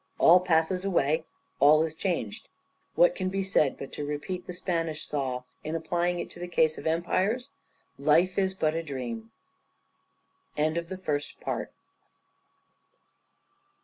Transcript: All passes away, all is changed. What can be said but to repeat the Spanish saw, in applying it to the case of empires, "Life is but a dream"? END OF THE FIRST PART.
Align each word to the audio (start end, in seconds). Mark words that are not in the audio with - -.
All 0.17 0.39
passes 0.39 0.83
away, 0.83 1.25
all 1.59 1.83
is 1.83 1.93
changed. 1.93 2.49
What 2.95 3.13
can 3.13 3.29
be 3.29 3.43
said 3.43 3.77
but 3.77 3.93
to 3.93 4.03
repeat 4.03 4.47
the 4.47 4.51
Spanish 4.53 5.05
saw, 5.05 5.43
in 5.63 5.75
applying 5.75 6.17
it 6.19 6.27
to 6.31 6.39
the 6.39 6.47
case 6.47 6.79
of 6.79 6.87
empires, 6.87 7.51
"Life 7.99 8.39
is 8.39 8.55
but 8.55 8.73
a 8.73 8.81
dream"? 8.81 9.29
END 10.57 10.75
OF 10.75 10.89
THE 10.89 10.97
FIRST 10.97 11.39
PART. 11.39 11.71